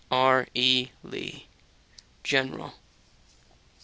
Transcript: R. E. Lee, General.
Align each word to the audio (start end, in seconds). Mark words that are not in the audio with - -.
R. 0.09 0.47
E. 0.55 0.89
Lee, 1.03 1.45
General. 2.23 2.73